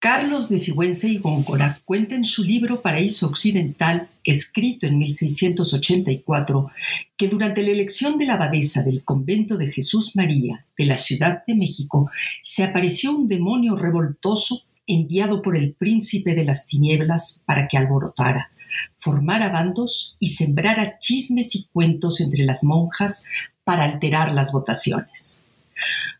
[0.00, 6.70] Carlos de Sigüenza y Góngora cuenta en su libro Paraíso Occidental, escrito en 1684,
[7.16, 11.42] que durante la elección de la abadesa del convento de Jesús María de la Ciudad
[11.48, 12.08] de México
[12.42, 18.52] se apareció un demonio revoltoso enviado por el príncipe de las tinieblas para que alborotara,
[18.94, 23.24] formara bandos y sembrara chismes y cuentos entre las monjas
[23.64, 25.44] para alterar las votaciones.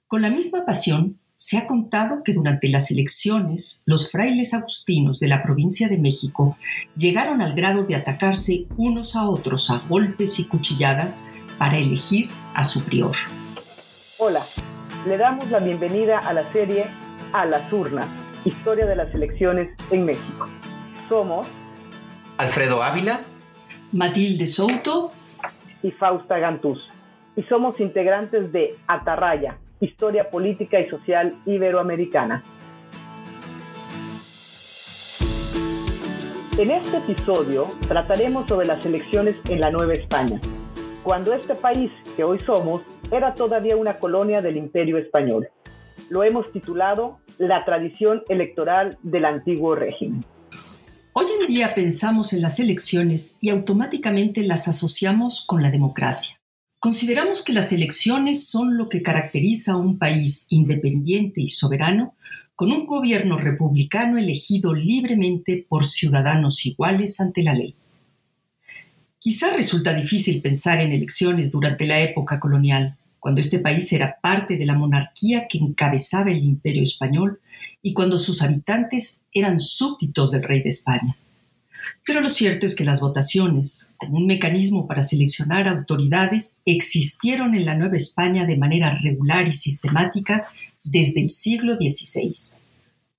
[0.08, 5.28] Con la misma pasión, se ha contado que durante las elecciones los frailes agustinos de
[5.28, 6.58] la provincia de México
[6.96, 12.64] llegaron al grado de atacarse unos a otros a golpes y cuchilladas para elegir a
[12.64, 13.14] su prior.
[14.18, 14.42] Hola,
[15.06, 16.86] le damos la bienvenida a la serie
[17.32, 18.08] A las urnas,
[18.44, 20.48] historia de las elecciones en México.
[21.08, 21.46] Somos
[22.36, 23.20] Alfredo Ávila,
[23.92, 25.12] Matilde Souto
[25.84, 26.80] y Fausta Gantús.
[27.36, 32.42] Y somos integrantes de Atarraya, Historia Política y Social Iberoamericana.
[36.58, 40.40] En este episodio trataremos sobre las elecciones en la Nueva España,
[41.04, 45.48] cuando este país que hoy somos era todavía una colonia del Imperio Español.
[46.10, 50.24] Lo hemos titulado La tradición electoral del antiguo régimen.
[51.12, 56.37] Hoy en día pensamos en las elecciones y automáticamente las asociamos con la democracia.
[56.80, 62.14] Consideramos que las elecciones son lo que caracteriza a un país independiente y soberano
[62.54, 67.74] con un gobierno republicano elegido libremente por ciudadanos iguales ante la ley.
[69.18, 74.56] Quizá resulta difícil pensar en elecciones durante la época colonial, cuando este país era parte
[74.56, 77.40] de la monarquía que encabezaba el imperio español
[77.82, 81.16] y cuando sus habitantes eran súbditos del rey de España.
[82.04, 87.66] Pero lo cierto es que las votaciones, como un mecanismo para seleccionar autoridades, existieron en
[87.66, 90.48] la Nueva España de manera regular y sistemática
[90.84, 92.34] desde el siglo XVI.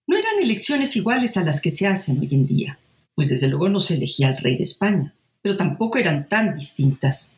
[0.08, 2.80] No eran elecciones iguales a las que se hacen hoy en día,
[3.14, 7.36] pues desde luego no se elegía al rey de España, pero tampoco eran tan distintas.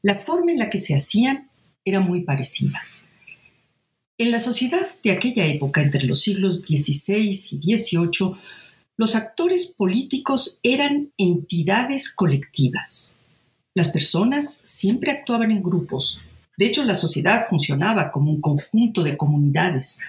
[0.00, 1.48] La forma en la que se hacían
[1.84, 2.82] era muy parecida.
[4.16, 8.36] En la sociedad de aquella época, entre los siglos XVI y XVIII,
[8.96, 13.18] los actores políticos eran entidades colectivas.
[13.74, 16.20] Las personas siempre actuaban en grupos.
[16.56, 20.00] De hecho, la sociedad funcionaba como un conjunto de comunidades,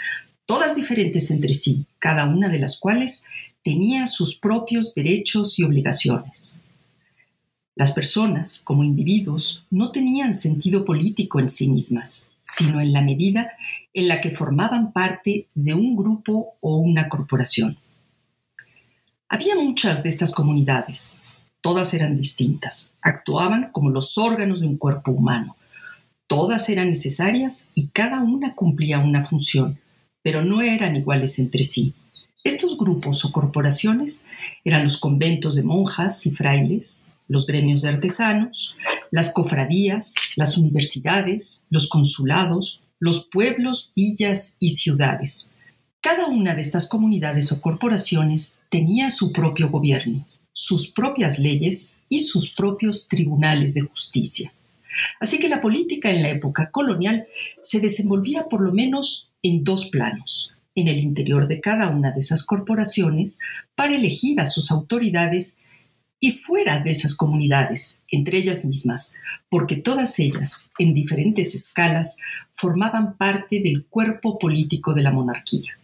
[0.46, 3.26] todas diferentes entre sí, cada una de las cuales
[3.64, 6.62] tenía sus propios derechos y obligaciones.
[7.74, 13.52] Las personas, como individuos, no tenían sentido político en sí mismas, sino en la medida
[13.96, 17.78] en la que formaban parte de un grupo o una corporación.
[19.28, 21.24] Había muchas de estas comunidades.
[21.62, 22.96] Todas eran distintas.
[23.02, 25.58] Actuaban como los órganos de un cuerpo humano.
[26.28, 29.80] Todas eran necesarias y cada una cumplía una función,
[30.22, 31.96] pero no eran iguales entre sí.
[32.44, 34.28] Estos grupos o corporaciones
[34.64, 38.78] eran los conventos de monjas y frailes, los gremios de artesanos,
[39.10, 45.55] las cofradías, las universidades, los consulados, los pueblos, villas y ciudades.
[46.06, 52.20] Cada una de estas comunidades o corporaciones tenía su propio gobierno, sus propias leyes y
[52.20, 54.54] sus propios tribunales de justicia.
[55.20, 57.26] Así que la política en la época colonial
[57.64, 62.20] se desenvolvía por lo menos en dos planos, en el interior de cada una de
[62.20, 63.40] esas corporaciones
[63.74, 65.58] para elegir a sus autoridades
[66.20, 69.16] y fuera de esas comunidades, entre ellas mismas,
[69.50, 72.20] porque todas ellas, en diferentes escalas,
[72.52, 75.80] formaban parte del cuerpo político de la monarquía.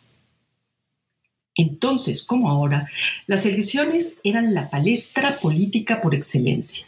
[1.56, 2.89] Entonces, como ahora,
[3.28, 6.88] las elecciones eran la palestra política por excelencia.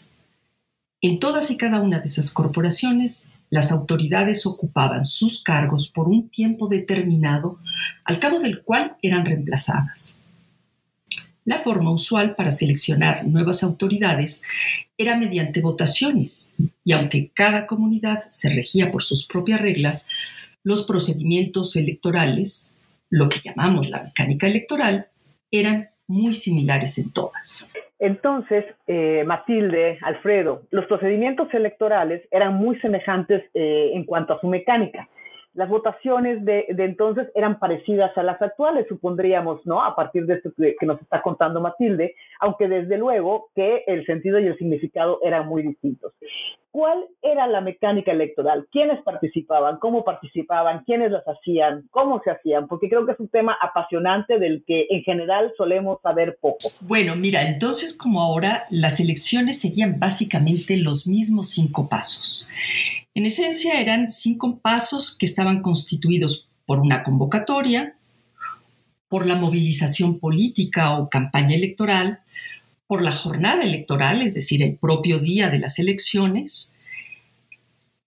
[1.02, 6.30] En todas y cada una de esas corporaciones, las autoridades ocupaban sus cargos por un
[6.30, 7.60] tiempo determinado,
[8.06, 10.18] al cabo del cual eran reemplazadas.
[11.46, 14.44] La forma usual para seleccionar nuevas autoridades
[14.98, 16.54] era mediante votaciones,
[16.86, 20.08] y aunque cada comunidad se regía por sus propias reglas,
[20.64, 22.74] los procedimientos electorales
[23.14, 25.08] lo que llamamos la mecánica electoral,
[25.52, 27.72] eran muy similares en todas.
[28.00, 34.48] Entonces, eh, Matilde, Alfredo, los procedimientos electorales eran muy semejantes eh, en cuanto a su
[34.48, 35.08] mecánica
[35.54, 39.84] las votaciones de, entonces eran parecidas a las actuales, supondríamos, ¿no?
[39.84, 44.40] A partir de esto que, nos está contando Matilde, aunque desde luego que el sentido
[44.40, 46.14] y el significado eran muy distintos.
[46.74, 48.66] ¿Cuál era la mecánica electoral?
[48.72, 49.78] ¿Quiénes participaban?
[49.78, 50.84] ¿Cómo participaban?
[50.86, 51.88] ¿Quiénes las hacían?
[51.92, 52.68] ¿Cómo se hacían?
[52.68, 56.70] Porque creo que es un tema apasionante del que en general solemos saber poco.
[56.82, 62.50] Bueno, mira, entonces como ahora las elecciones seguían básicamente los mismos cinco pasos.
[63.14, 67.98] En esencia eran cinco pasos que estaban constituidos por una convocatoria,
[69.10, 72.22] por la movilización política o campaña electoral,
[72.88, 76.76] por la jornada electoral, es decir, el propio día de las elecciones.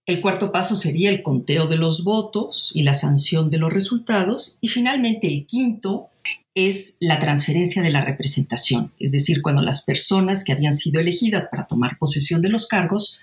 [0.04, 4.58] El cuarto paso sería el conteo de los votos y la sanción de los resultados.
[4.60, 6.08] Y finalmente el quinto
[6.54, 11.48] es la transferencia de la representación, es decir, cuando las personas que habían sido elegidas
[11.50, 13.20] para tomar posesión de los cargos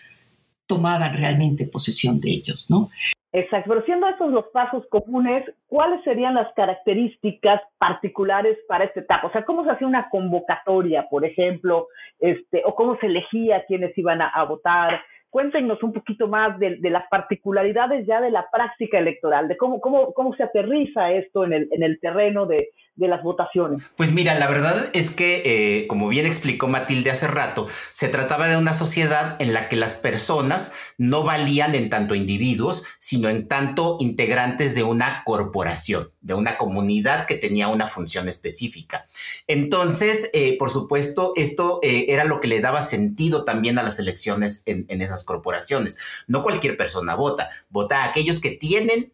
[0.76, 2.90] tomaban realmente posesión de ellos, ¿no?
[3.36, 9.28] Exacto, pero siendo estos los pasos comunes, ¿cuáles serían las características particulares para esta etapa?
[9.28, 11.88] O sea, ¿cómo se hacía una convocatoria, por ejemplo,
[12.20, 15.02] este, o cómo se elegía quienes iban a, votar?
[15.32, 20.14] Cuéntenos un poquito más de, las particularidades ya de la práctica electoral, de cómo, cómo,
[20.14, 23.84] cómo se aterriza esto en el, en el terreno de, de las votaciones.
[23.96, 28.48] Pues mira, la verdad es que, eh, como bien explicó Matilde hace rato, se trataba
[28.48, 33.48] de una sociedad en la que las personas no valían en tanto individuos, sino en
[33.48, 39.08] tanto integrantes de una corporación, de una comunidad que tenía una función específica.
[39.48, 43.98] Entonces, eh, por supuesto, esto eh, era lo que le daba sentido también a las
[43.98, 45.98] elecciones en, en, esas corporaciones.
[46.28, 49.12] No cualquier persona vota, vota a aquellos que tienen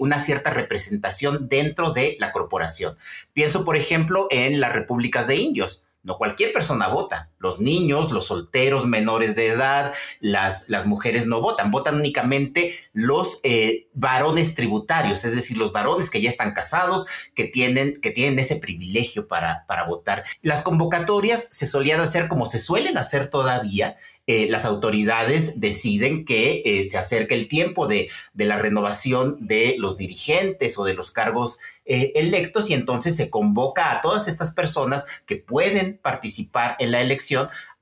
[0.00, 2.96] una cierta representación dentro de la corporación.
[3.32, 5.86] Pienso, por ejemplo, en las repúblicas de indios.
[6.02, 7.30] No cualquier persona vota.
[7.38, 11.70] Los niños, los solteros menores de edad, las, las mujeres no votan.
[11.70, 17.44] Votan únicamente los eh, varones tributarios, es decir, los varones que ya están casados, que
[17.44, 20.24] tienen, que tienen ese privilegio para, para votar.
[20.42, 23.96] Las convocatorias se solían hacer como se suelen hacer todavía
[24.30, 29.96] eh, las autoridades deciden que eh, se acerque el tiempo de, la renovación de los
[29.96, 35.36] dirigentes o de los cargos electos y entonces se convoca a todas estas personas que
[35.36, 37.27] pueden participar en la elección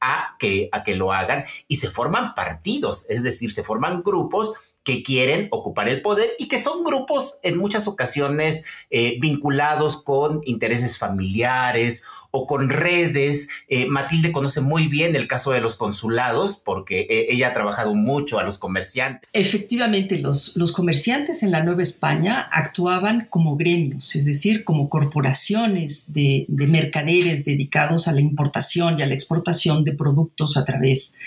[0.00, 1.44] a que, a que lo hagan.
[1.68, 6.46] Y se forman partidos, es decir, se forman grupos que quieren ocupar el poder y
[6.46, 8.64] que son grupos en muchas ocasiones
[9.20, 12.04] vinculados con intereses familiares
[12.36, 13.48] o con redes.
[13.68, 17.94] Eh, Matilde conoce muy bien el caso de los consulados porque eh, ella ha trabajado
[17.94, 19.28] mucho a los comerciantes.
[19.32, 26.12] Efectivamente, los, los comerciantes en la Nueva España actuaban como gremios, es decir, como corporaciones
[26.12, 31.14] de, de mercaderes dedicados a la importación y a la exportación de productos a través
[31.14, 31.18] de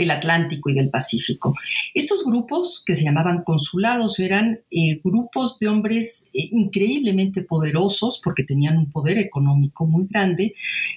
[0.00, 1.54] del Atlántico y del Pacífico.
[1.94, 8.44] Estos grupos, que se llamaban consulados, eran eh, grupos de hombres eh, increíblemente poderosos porque
[8.44, 10.54] tenían un poder económico muy grande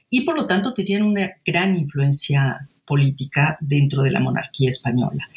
[0.10, 5.30] y por lo tanto tenían una gran influencia política dentro de la monarquía española.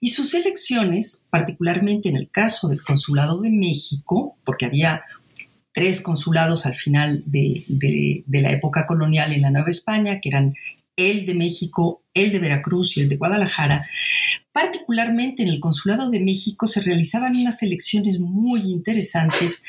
[0.00, 5.02] Y sus elecciones, particularmente en el caso del Consulado de México, porque había
[5.72, 10.54] tres consulados al final de, de, la época colonial en la Nueva España, que eran
[10.96, 13.86] el de México, el de Veracruz y el de Guadalajara,
[14.52, 19.64] particularmente en el Consulado de México se realizaban unas elecciones muy interesantes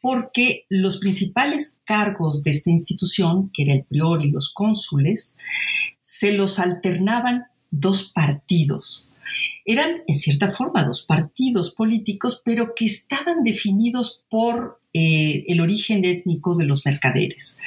[0.00, 5.38] porque los principales cargos de esta institución, que era el prior y los cónsules,
[6.00, 9.08] se los alternaban dos partidos.
[9.64, 16.04] Eran, en cierta forma, dos partidos políticos, pero que estaban definidos por eh, el origen
[16.04, 17.60] étnico de los mercaderes.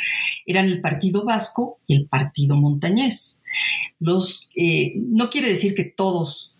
[0.45, 3.45] Eran el Partido Vasco y el Partido Montañés.
[4.01, 6.57] Los, eh, no quiere decir que todos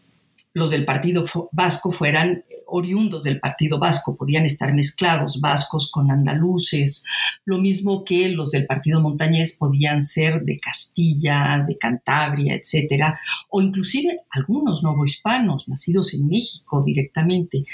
[0.54, 7.04] los del Partido Vasco fueran oriundos del Partido Vasco, podían estar mezclados vascos con andaluces,
[7.46, 13.62] lo mismo que los del Partido Montañés podían ser de Castilla, de Cantabria, etcétera, o
[13.62, 17.66] inclusive algunos novohispanos nacidos en México directamente.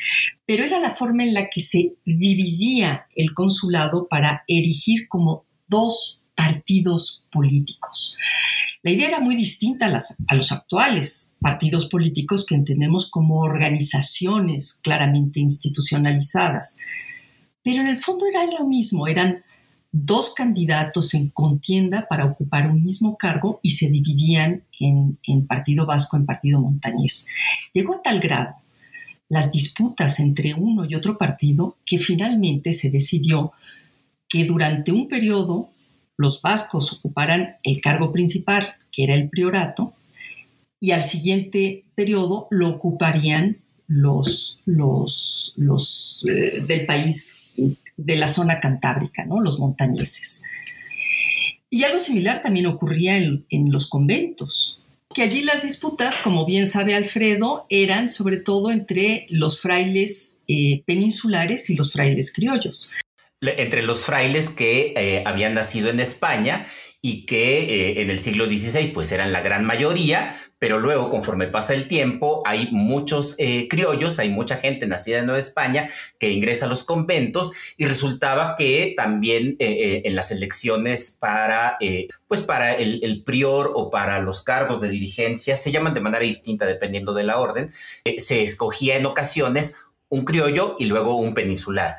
[0.46, 6.24] Pero era la forma en la que se dividía el consulado para erigir como dos
[6.38, 8.16] partidos políticos.
[8.84, 15.40] La idea era muy distinta a, los actuales partidos políticos que entendemos como organizaciones claramente
[15.40, 16.78] institucionalizadas.
[17.64, 19.44] Pero en el fondo era lo mismo, eran
[19.92, 25.88] dos candidatos en contienda para ocupar un mismo cargo y se dividían en, en Partido
[25.88, 27.26] Vasco, en Partido Montañés.
[27.74, 28.58] Llegó a tal grado
[29.28, 33.54] las disputas entre uno y otro partido que finalmente se decidió
[34.30, 35.72] que durante un periodo
[36.18, 39.94] los vascos ocuparan el cargo principal, que era el priorato,
[40.80, 43.58] y al siguiente periodo lo ocuparían
[43.88, 44.64] los,
[46.28, 47.44] eh, del país
[47.96, 49.40] de la zona cantábrica, ¿no?
[49.40, 50.44] los montañeses.
[51.70, 54.80] Y algo similar también ocurría en, los conventos,
[55.14, 60.84] que allí las disputas, como bien sabe Alfredo, eran sobre todo entre los frailes eh,
[60.86, 62.90] peninsulares y los frailes criollos
[63.42, 66.66] entre los frailes que eh, habían nacido en España
[67.02, 71.48] y que eh, en el siglo XVI pues eran la gran mayoría, pero luego, conforme
[71.48, 75.88] pasa el tiempo, hay muchos eh, criollos, hay mucha gente nacida en Nueva España
[76.20, 81.78] que ingresa a los conventos y resultaba que también en las elecciones para,
[82.28, 86.24] pues para el, el, prior o para los cargos de dirigencia, se llaman de manera
[86.24, 87.70] distinta dependiendo de la orden,
[88.18, 89.76] se escogía en ocasiones
[90.10, 91.98] un criollo y luego un peninsular.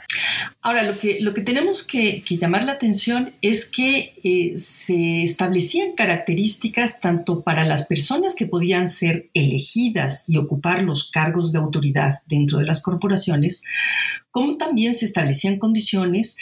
[0.69, 5.93] Ahora, lo que, lo que tenemos que, llamar la atención es que eh, se establecían
[5.93, 12.19] características tanto para las personas que podían ser elegidas y ocupar los cargos de autoridad
[12.27, 13.63] dentro de las corporaciones,
[14.31, 16.37] como también se establecían condiciones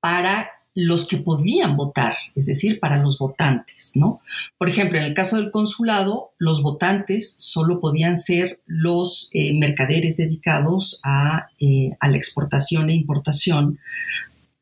[0.00, 4.20] para los que podían votar, es decir, para los votantes, ¿no?
[4.56, 10.16] Por ejemplo, en el caso del consulado, los votantes solo podían ser los eh, mercaderes
[10.16, 13.78] dedicados a, eh, a, la exportación e importación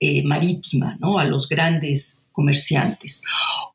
[0.00, 1.18] eh, marítima, ¿no?
[1.18, 3.22] A los grandes comerciantes.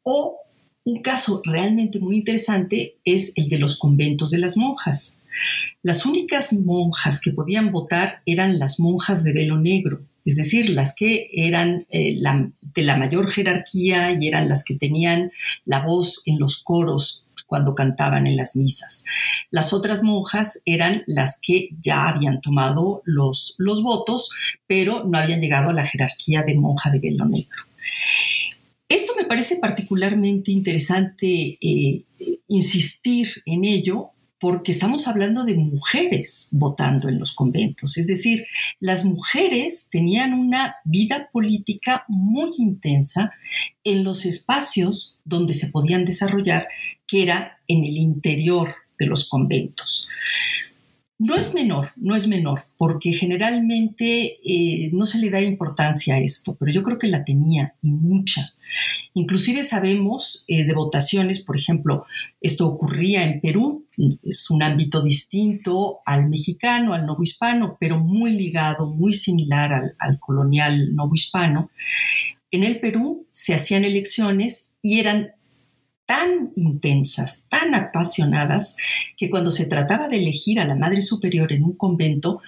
[0.03, 0.37] O
[0.83, 5.21] un caso realmente muy interesante es el de los conventos de las monjas.
[5.81, 10.95] Las únicas monjas que podían votar eran las monjas de velo negro, es decir, las
[10.95, 12.17] que eran eh,
[12.75, 15.31] de la mayor jerarquía y eran las que tenían
[15.65, 19.05] la voz en los coros cuando cantaban en las misas.
[19.51, 24.31] Las otras monjas eran las que ya habían tomado los, votos,
[24.67, 27.63] pero no habían llegado a la jerarquía de monja de velo negro.
[28.89, 32.03] Esto me parece particularmente interesante eh,
[32.47, 34.11] insistir en ello
[34.45, 37.97] porque estamos hablando de mujeres votando en los conventos.
[37.97, 38.45] Es decir,
[38.79, 43.31] las mujeres tenían una vida política muy intensa
[43.83, 46.67] en los espacios donde se podían desarrollar,
[47.07, 50.07] que era en el interior de los conventos.
[51.17, 56.19] No es menor, no es menor, porque generalmente eh, no se le da importancia a
[56.19, 58.53] esto, pero yo creo que la tenía y mucha.
[59.13, 62.05] Inclusive sabemos eh, de votaciones, por ejemplo,
[62.41, 63.85] esto ocurría en Perú,
[64.23, 70.19] es un ámbito distinto al mexicano, al novohispano, pero muy ligado, muy similar al, al
[70.19, 71.69] colonial novohispano.
[72.51, 75.34] En el Perú se hacían elecciones y eran
[76.05, 78.77] tan intensas, tan apasionadas,
[79.17, 82.41] que cuando se trataba de elegir a la Madre Superior en un convento,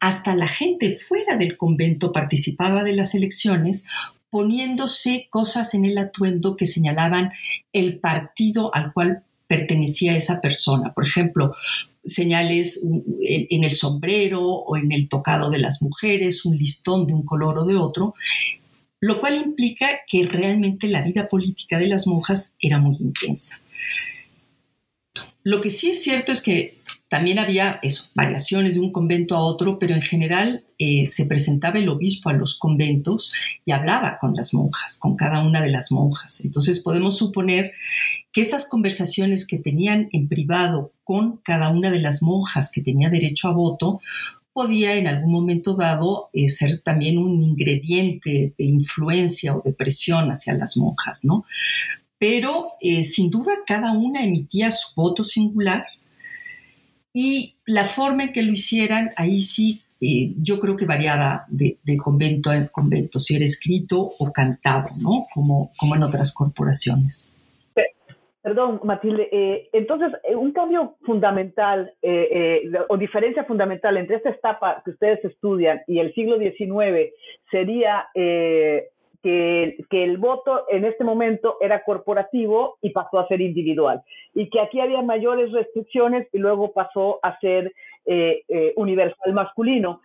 [0.00, 3.86] hasta la gente fuera del convento participaba de las elecciones
[4.30, 7.32] poniéndose cosas en el atuendo que señalaban
[7.72, 10.94] el partido al cual pertenecía esa persona.
[10.94, 11.54] Por ejemplo,
[12.04, 12.82] señales
[13.22, 17.58] en el sombrero o en el tocado de las mujeres, un listón de un color
[17.58, 18.14] o de otro,
[19.02, 23.60] lo cual implica que realmente la vida política de las monjas era muy intensa.
[25.42, 26.78] Lo que sí es cierto es que
[27.08, 27.80] también había
[28.14, 32.32] variaciones de un convento a otro, pero en general eh, se presentaba el obispo a
[32.32, 36.44] los conventos y hablaba con las monjas, con cada una de las monjas.
[36.44, 37.72] Entonces podemos suponer
[38.32, 43.10] que esas conversaciones que tenían en privado con cada una de las monjas que tenía
[43.10, 44.00] derecho a voto
[44.52, 50.28] podía en algún momento dado eh, ser también un ingrediente de influencia o de presión
[50.30, 51.44] hacia las monjas, ¿no?
[52.18, 55.84] Pero eh, sin duda cada una emitía su voto singular
[57.12, 61.78] y la forma en que lo hicieran, ahí sí, eh, yo creo que variaba de,
[61.82, 65.26] de, convento a convento, si era escrito o cantado, ¿no?
[65.32, 67.34] Como, como en otras corporaciones.
[68.42, 69.28] Perdón, Matilde.
[69.30, 75.24] Eh, entonces, eh, un cambio fundamental eh, o diferencia fundamental entre esta etapa que ustedes
[75.24, 77.14] estudian y el siglo XIX
[77.52, 78.88] sería que,
[79.88, 84.02] que, el voto en este momento era corporativo y pasó a ser individual.
[84.34, 87.72] Y que aquí había mayores restricciones y luego pasó a ser
[88.74, 90.00] universal masculino.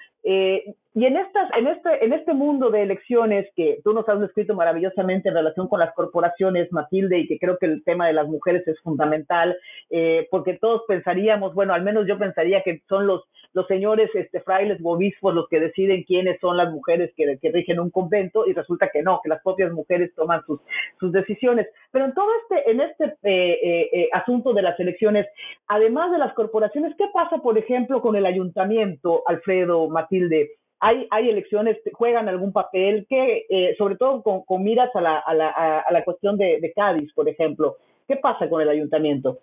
[0.97, 4.19] Eh, y en, estas, en, este, en este mundo de elecciones que tú nos has
[4.19, 8.13] descrito maravillosamente en relación con las corporaciones, Matilde, y que creo que el tema de
[8.13, 9.55] las mujeres es fundamental,
[9.89, 13.23] eh, porque todos pensaríamos, bueno, al menos yo pensaría que son los,
[13.53, 17.51] los señores este, frailes o obispos los que deciden quiénes son las mujeres que, que
[17.51, 20.59] rigen un convento, y resulta que no, que las propias mujeres toman sus,
[20.99, 21.67] sus decisiones.
[21.91, 25.27] Pero en todo este, en este eh, asunto de las elecciones,
[25.67, 30.57] además de las corporaciones, ¿qué pasa, por ejemplo, con el ayuntamiento, Alfredo, Matilde?
[30.79, 35.33] Hay, hay elecciones, juegan algún papel, que eh, sobre todo con, miras a la, a
[35.33, 37.77] la, a la cuestión de, de, Cádiz, por ejemplo.
[38.07, 39.39] ¿Qué pasa con el ayuntamiento?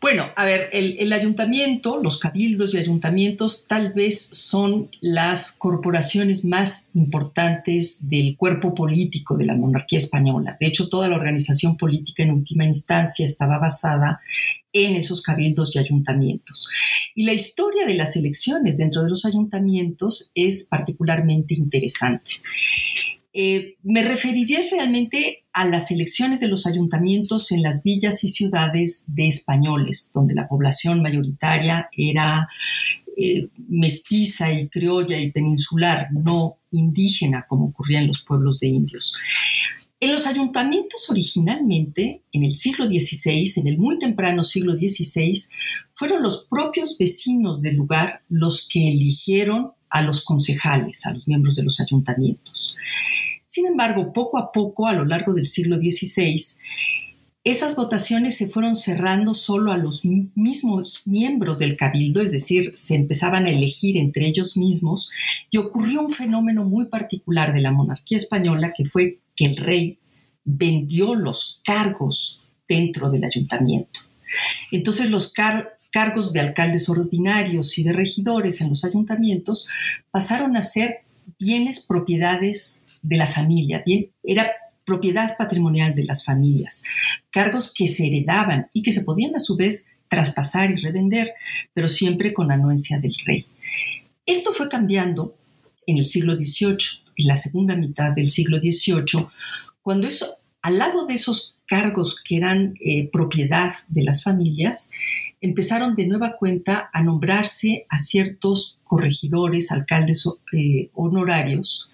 [0.00, 6.88] Bueno, a ver, el, ayuntamiento, los cabildos y ayuntamientos tal vez son las corporaciones más
[6.94, 10.56] importantes del cuerpo político de la monarquía española.
[10.58, 14.20] De hecho, toda la organización política en última instancia estaba basada
[14.72, 16.70] en esos cabildos y ayuntamientos.
[17.14, 22.32] Y la historia de las elecciones dentro de los ayuntamientos es particularmente interesante.
[23.32, 29.04] Eh, me referiré realmente a las elecciones de los ayuntamientos en las villas y ciudades
[29.08, 32.48] de españoles, donde la población mayoritaria era
[33.16, 39.16] eh, mestiza y criolla y peninsular, no indígena como ocurría en los pueblos de indios.
[40.00, 45.38] En los ayuntamientos originalmente, en el siglo XVI, en el muy temprano siglo XVI,
[45.90, 51.56] fueron los propios vecinos del lugar los que eligieron a los concejales, a los miembros
[51.56, 52.76] de los ayuntamientos.
[53.44, 56.40] Sin embargo, poco a poco, a lo largo del siglo XVI,
[57.42, 62.94] esas votaciones se fueron cerrando solo a los mismos miembros del cabildo, es decir, se
[62.94, 65.10] empezaban a elegir entre ellos mismos,
[65.50, 69.98] y ocurrió un fenómeno muy particular de la monarquía española, que fue que el rey
[70.44, 74.00] vendió los cargos dentro del ayuntamiento.
[74.70, 75.32] Entonces los
[75.90, 79.68] cargos de alcaldes ordinarios y de regidores en los ayuntamientos
[80.10, 81.00] pasaron a ser
[81.38, 84.52] bienes propiedades de la familia, bien, era
[84.84, 86.82] propiedad patrimonial de las familias,
[87.30, 91.34] cargos que se heredaban y que se podían a su vez traspasar y revender,
[91.72, 93.46] pero siempre con anuencia del rey.
[94.26, 95.36] Esto fue cambiando
[95.86, 99.28] en el siglo XVIII, en la segunda mitad del siglo XVIII,
[99.82, 104.90] cuando eso, al lado de esos cargos que eran eh, propiedad de las familias,
[105.40, 111.90] empezaron de nueva cuenta a nombrarse a ciertos corregidores, alcaldes eh, honorarios,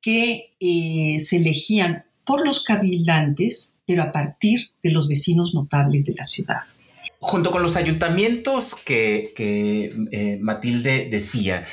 [0.00, 6.14] que eh, se elegían por los cabildantes, pero a partir de los vecinos notables de
[6.14, 6.62] la ciudad.
[7.20, 11.64] Junto con los ayuntamientos que, eh, Matilde decía,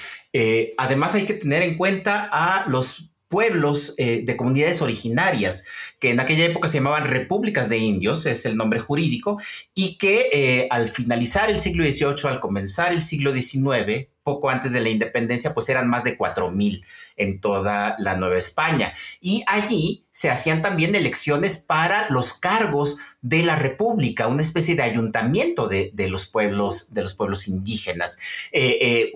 [0.78, 5.66] además hay que tener en cuenta a los pueblos de comunidades originarias,
[6.00, 9.38] que en aquella época se llamaban repúblicas de indios, es el nombre jurídico,
[9.74, 14.82] y que al finalizar el siglo XVIII, al comenzar el siglo XIX, poco antes de
[14.82, 16.84] la independencia, pues eran más de 4.000
[17.16, 18.92] en toda la Nueva España.
[19.22, 24.82] Y allí se hacían también elecciones para los cargos de la República, una especie de
[24.82, 28.18] ayuntamiento de, los, pueblos, de los pueblos indígenas.
[28.52, 29.14] Eh, eh,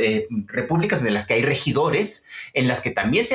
[0.00, 3.26] eh, repúblicas de las que hay regidores, en las que también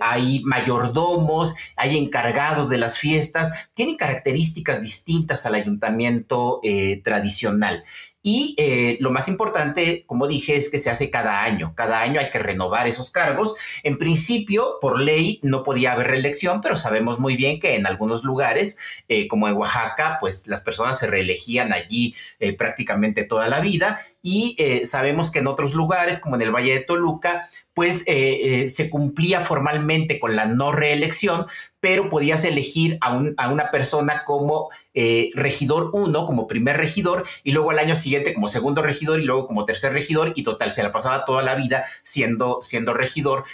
[0.00, 6.60] hay mayordomos, hay encargados de las fiestas, tienen características distintas al ayuntamiento
[7.02, 7.84] tradicional.
[8.30, 11.72] Y eh, lo más importante, como dije, es que se hace cada año.
[11.74, 13.56] Cada año hay que renovar esos cargos.
[13.84, 18.24] En principio, por ley, no podía haber reelección, pero sabemos muy bien que en algunos
[18.24, 23.60] lugares, eh, como en Oaxaca, pues las personas se reelegían allí eh, prácticamente toda la
[23.60, 23.98] vida.
[24.20, 29.40] Y sabemos que en otros lugares, como en el Valle de Toluca, pues se cumplía
[29.40, 31.46] formalmente con la no reelección,
[31.80, 33.16] pero podías elegir a,
[33.48, 38.48] una persona como eh, regidor uno, como primer regidor, y luego al año siguiente como
[38.48, 41.84] segundo regidor y luego como tercer regidor, y total, se la pasaba toda la vida
[42.02, 42.60] siendo,
[42.92, 43.44] regidor,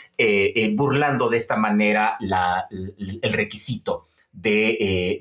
[0.72, 5.20] burlando de esta manera el requisito de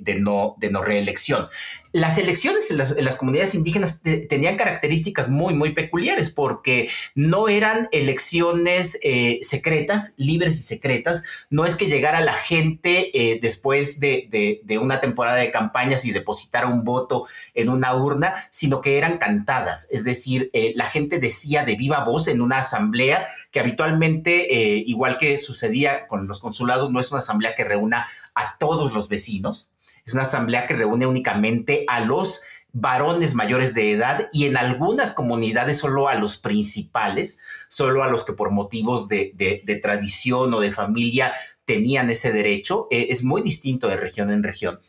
[0.71, 1.47] no reelección.
[1.95, 8.97] Las elecciones en las, comunidades indígenas tenían características muy, muy peculiares porque no eran elecciones
[9.03, 11.23] eh, secretas, libres y secretas.
[11.51, 16.65] No es que llegara la gente eh, después de, una temporada de campañas y depositara
[16.65, 19.88] un voto en una urna, sino que eran cantadas.
[19.91, 24.47] Es decir, eh, la gente decía de viva voz en una asamblea que habitualmente,
[24.88, 29.10] igual que sucedía con los consulados, no es una asamblea que reúna a todos los
[29.10, 29.72] vecinos,
[30.05, 35.13] es una asamblea que reúne únicamente a los varones mayores de edad y en algunas
[35.13, 40.71] comunidades solo a los principales, solo a los que por motivos de, tradición o de
[40.71, 41.33] familia
[41.65, 42.87] tenían ese derecho.
[42.89, 44.79] Eh, es muy distinto de región en región.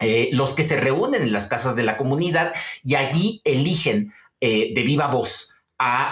[0.00, 2.52] Eh, los que se reúnen en las casas de la comunidad
[2.82, 5.53] y allí eligen eh, de viva voz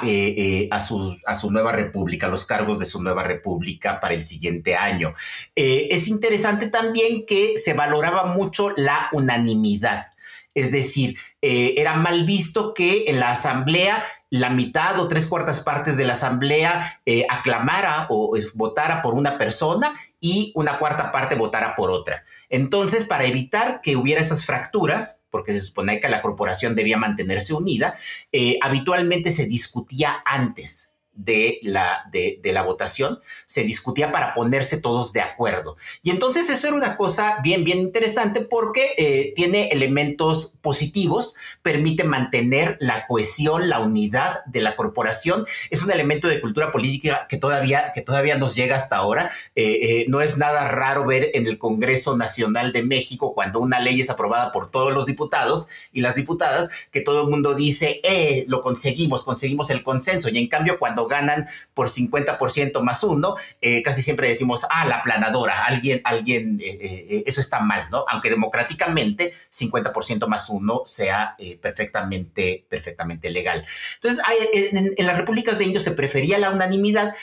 [0.03, 4.15] eh, eh, a, su, a, su, nueva república, los cargos de su nueva república para
[4.15, 5.15] el siguiente año.
[5.55, 10.12] Eh, es interesante también que se valoraba mucho la unanimidad.
[10.55, 15.97] Es decir, era mal visto que en la asamblea la mitad o tres cuartas partes
[15.97, 21.91] de la asamblea aclamara o votara por una persona y una cuarta parte votara por
[21.91, 22.25] otra.
[22.49, 27.53] Entonces, para evitar que hubiera esas fracturas, porque se supone que la corporación debía mantenerse
[27.55, 27.95] unida,
[28.31, 35.13] eh, habitualmente se discutía antes de la, de, la votación, se discutía para ponerse todos
[35.13, 35.77] de acuerdo.
[36.03, 42.05] Y entonces eso era una cosa bien, bien interesante porque eh, tiene elementos positivos, permite
[42.05, 45.45] mantener la cohesión, la unidad de la corporación.
[45.71, 49.31] Es un elemento de cultura política que todavía, que todavía nos llega hasta ahora.
[49.55, 53.81] Eh, eh, no es nada raro ver en el Congreso Nacional de México cuando una
[53.81, 58.01] ley es aprobada por todos los diputados y las diputadas, que todo el mundo dice,
[58.03, 60.29] eh, lo conseguimos, conseguimos el consenso.
[60.29, 65.03] Y en cambio, cuando ganan por 50% más uno, eh, casi siempre decimos, ah, la
[65.03, 68.05] planadora, alguien, alguien, eh, eso está mal, ¿no?
[68.09, 73.65] Aunque democráticamente 50% más uno sea perfectamente, perfectamente legal.
[73.97, 77.15] Entonces, en, en, las repúblicas de indios se prefería la unanimidad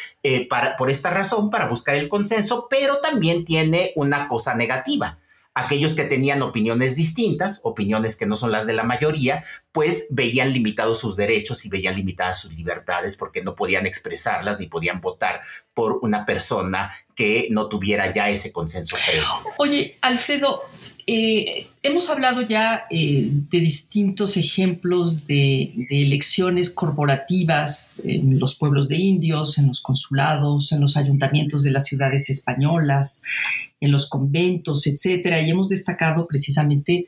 [0.50, 5.18] para, por esta razón, para buscar el consenso, pero también tiene una cosa negativa
[5.54, 10.54] aquellos que tenían opiniones distintas, opiniones que no son las de la mayoría, pues veían
[10.54, 15.42] limitados sus derechos y veían limitadas sus libertades porque no podían expresarlas ni podían votar
[15.74, 18.96] por una persona que no tuviera ya ese consenso
[19.58, 20.64] Oye, Alfredo,
[21.12, 28.98] eh, hemos hablado ya eh, de distintos ejemplos de, elecciones corporativas en los pueblos de
[28.98, 33.24] indios, en los consulados, en los ayuntamientos de las ciudades españolas,
[33.80, 37.08] en los conventos, etcétera, y hemos destacado precisamente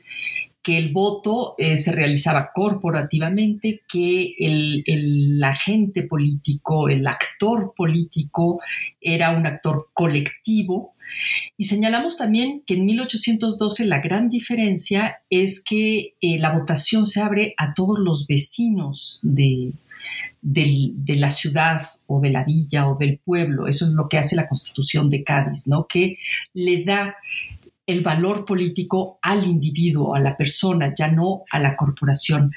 [0.62, 8.60] que el voto eh, se realizaba corporativamente, que el, el, agente político, el actor político
[9.00, 10.94] era un actor colectivo
[11.56, 17.20] y señalamos también que en 1812 la gran diferencia es que eh, la votación se
[17.20, 19.72] abre a todos los vecinos de,
[20.40, 23.66] de, la ciudad o de la villa o del pueblo.
[23.66, 25.86] Eso es lo que hace la constitución de Cádiz, ¿no?
[25.86, 26.18] Que
[26.54, 27.16] le da
[27.86, 32.52] el valor político al individuo, a la persona, ya no a la corporación.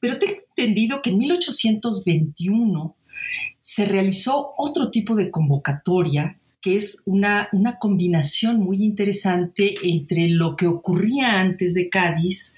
[0.00, 2.94] Pero tengo entendido que en 1821
[3.60, 10.56] se realizó otro tipo de convocatoria que es una, una combinación muy interesante entre lo
[10.56, 12.56] que ocurría antes de Cádiz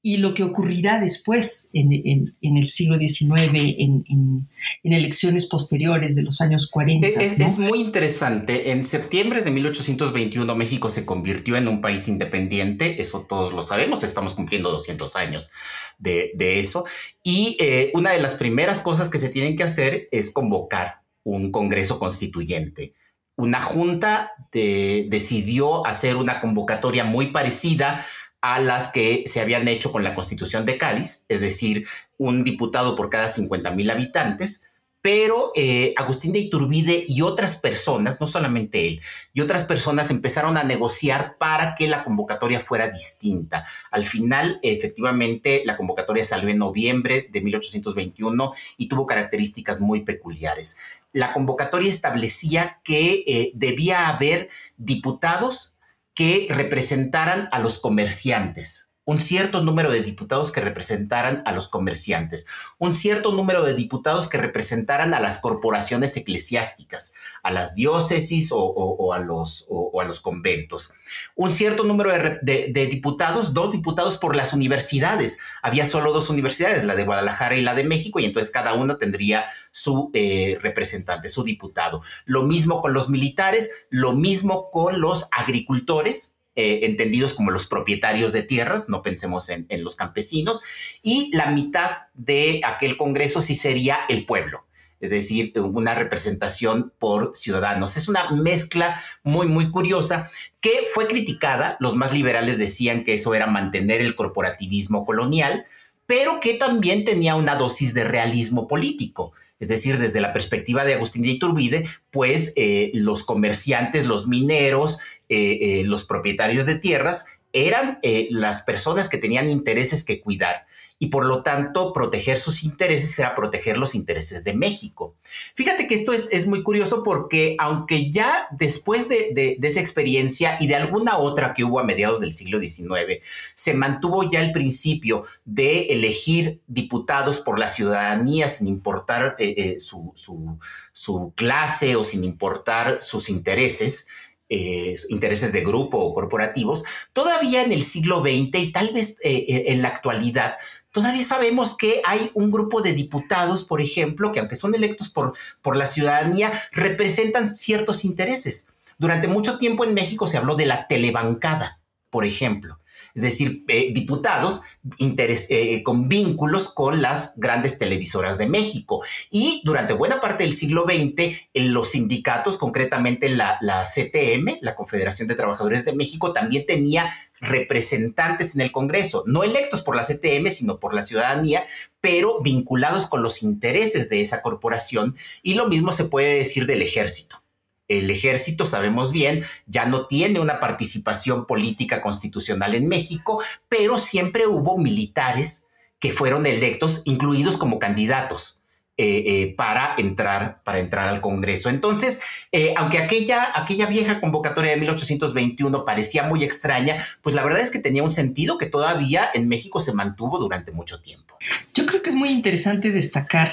[0.00, 4.48] y lo que ocurrirá después en, el siglo XIX, en,
[4.84, 7.06] elecciones posteriores de los años 40.
[7.08, 8.70] Es, muy interesante.
[8.70, 14.04] En septiembre de 1821 México se convirtió en un país independiente, eso todos lo sabemos,
[14.04, 15.50] estamos cumpliendo 200 años
[15.98, 16.84] de, eso.
[17.22, 21.50] Y eh, una de las primeras cosas que se tienen que hacer es convocar un
[21.50, 22.94] Congreso Constituyente
[23.38, 28.04] una junta decidió hacer una convocatoria muy parecida
[28.40, 32.96] a las que se habían hecho con la Constitución de Cádiz, es decir, un diputado
[32.96, 38.88] por cada 50 mil habitantes, pero eh, Agustín de Iturbide y otras personas, no solamente
[38.88, 39.00] él,
[39.32, 43.64] y otras personas empezaron a negociar para que la convocatoria fuera distinta.
[43.90, 50.78] Al final, efectivamente, la convocatoria salió en noviembre de 1821 y tuvo características muy peculiares
[51.12, 55.77] la convocatoria establecía que eh, debía haber diputados
[56.18, 62.46] que representaran a los comerciantes, un cierto número de diputados que representaran a los comerciantes,
[62.76, 69.14] un cierto número de diputados que representaran a las corporaciones eclesiásticas, a las diócesis o,
[69.14, 69.66] a, los,
[69.98, 70.92] a, los, conventos,
[71.36, 75.38] un cierto número de, diputados, dos diputados por las universidades.
[75.62, 78.98] Había solo dos universidades, la de Guadalajara y la de México, y entonces cada uno
[78.98, 82.02] tendría su eh, representante, su diputado.
[82.26, 88.32] Lo mismo con los militares, lo mismo con los agricultores eh, entendidos como los propietarios
[88.32, 90.60] de tierras, no pensemos en, los campesinos,
[91.04, 94.64] y la mitad de aquel Congreso sí sería el pueblo
[94.98, 97.96] es decir, una representación por ciudadanos.
[97.96, 100.28] Es una mezcla muy, muy curiosa
[100.60, 101.76] que fue criticada.
[101.78, 105.66] Los más liberales decían que eso era mantener el corporativismo colonial,
[106.06, 109.32] pero que también tenía una dosis de realismo político.
[109.60, 114.98] Es decir, desde la perspectiva de Agustín de Iturbide, pues eh, los comerciantes, los mineros,
[115.28, 117.98] eh, eh, los propietarios de tierras eran
[118.30, 120.66] las personas que tenían intereses que cuidar
[121.00, 125.14] y por lo tanto proteger sus intereses era proteger los intereses de México.
[125.54, 130.74] Fíjate que esto es, muy curioso porque aunque ya después de, esa experiencia y de
[130.74, 135.86] alguna otra que hubo a mediados del siglo XIX, se mantuvo ya el principio de
[135.86, 143.02] elegir diputados por la ciudadanía sin importar eh, eh, su, su clase o sin importar
[143.02, 144.08] sus intereses,
[144.48, 149.82] eh, intereses de grupo o corporativos, todavía en el siglo XX y tal vez en
[149.82, 150.56] la actualidad
[150.98, 155.32] Todavía sabemos que hay un grupo de diputados, por ejemplo, que aunque son electos por,
[155.62, 158.72] por la ciudadanía, representan ciertos intereses.
[158.98, 161.78] Durante mucho tiempo en México se habló de la telebancada,
[162.10, 162.80] por ejemplo
[163.14, 164.62] es decir, eh, diputados
[164.98, 169.02] eh, con vínculos con las grandes televisoras de México.
[169.30, 174.74] Y durante buena parte del siglo XX, en los sindicatos, concretamente la, la CTM, la
[174.76, 180.02] Confederación de Trabajadores de México, también tenía representantes en el Congreso, no electos por la
[180.02, 181.64] CTM, sino por la ciudadanía,
[182.00, 185.16] pero vinculados con los intereses de esa corporación.
[185.42, 187.42] Y lo mismo se puede decir del ejército
[187.88, 194.46] el ejército, sabemos bien, ya no tiene una participación política constitucional en México, pero siempre
[194.46, 198.62] hubo militares que fueron electos, incluidos como candidatos
[199.00, 201.70] eh, eh, para, entrar, para entrar al Congreso.
[201.70, 207.60] Entonces, eh, aunque aquella, aquella vieja convocatoria de 1821 parecía muy extraña, pues la verdad
[207.60, 211.38] es que tenía un sentido que todavía en México se mantuvo durante mucho tiempo.
[211.72, 213.52] Yo creo que es muy interesante destacar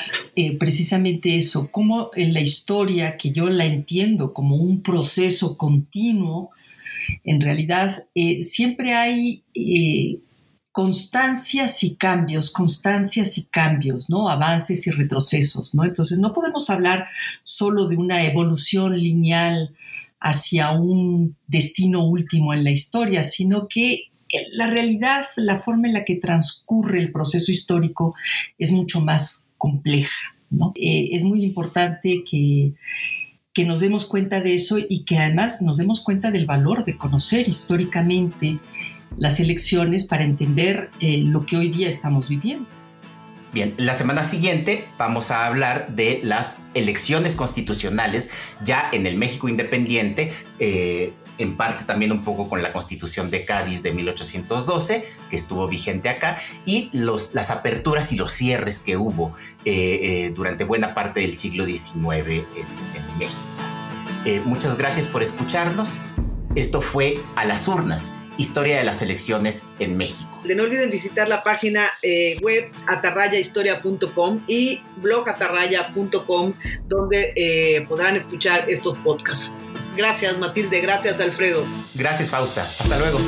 [0.58, 6.50] precisamente eso, cómo en la historia, que yo la entiendo como un proceso continuo,
[7.24, 8.08] en realidad
[8.42, 9.44] siempre hay
[10.76, 14.28] constancias y cambios, constancias y cambios, ¿no?
[14.28, 15.86] Avances y retrocesos, ¿no?
[15.86, 17.08] Entonces no podemos hablar
[17.44, 19.74] solo de una evolución lineal
[20.20, 24.10] hacia un destino último en la historia, sino que
[24.52, 28.14] la realidad, la forma en la que transcurre el proceso histórico
[28.58, 30.74] es mucho más compleja, ¿no?
[30.76, 32.74] Eh, es muy importante que
[33.54, 36.98] que nos demos cuenta de eso y que además nos demos cuenta del valor de
[36.98, 38.60] conocer históricamente
[39.18, 42.68] las elecciones para entender eh, lo que hoy día estamos viviendo.
[43.54, 48.30] Bien, la semana siguiente vamos a hablar de las elecciones constitucionales
[48.66, 53.46] ya en el México independiente, eh, en parte también un poco con la constitución de
[53.46, 58.98] Cádiz de 1812, que estuvo vigente acá, y los, las aperturas y los cierres que
[58.98, 64.44] hubo eh, durante buena parte del siglo XIX en, en México.
[64.46, 66.02] muchas gracias por escucharnos.
[66.56, 70.42] Esto fue A las Urnas historia de las elecciones en México.
[70.44, 76.54] No olviden visitar la página eh, web atarrayahistoria.com y blogatarraya.com
[76.88, 79.54] donde eh, podrán escuchar estos podcasts.
[79.98, 81.66] Gracias Matilde, gracias Alfredo.
[81.94, 83.20] Gracias Fausta, hasta luego.